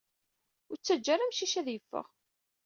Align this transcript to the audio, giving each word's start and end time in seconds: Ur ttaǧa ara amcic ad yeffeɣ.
Ur 0.69 0.77
ttaǧa 0.77 1.09
ara 1.13 1.23
amcic 1.25 1.53
ad 1.59 1.67
yeffeɣ. 1.71 2.07